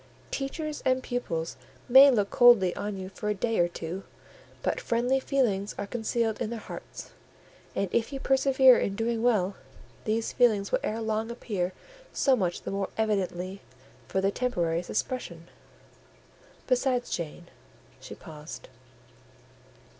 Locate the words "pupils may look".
1.03-2.31